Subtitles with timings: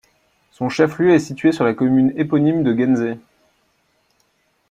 [0.49, 3.19] Son chef-lieu est situé sur la commune éponyme de Guenzet.